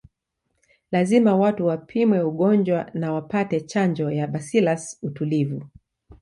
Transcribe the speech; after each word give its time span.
Lazima 0.91 1.35
watu 1.35 1.65
wapimwe 1.65 2.21
ugonjwa 2.23 2.89
na 2.93 3.13
wapate 3.13 3.61
chanjo 3.61 4.11
ya 4.11 4.27
bacillus 4.27 4.97
utulivu 5.03 5.65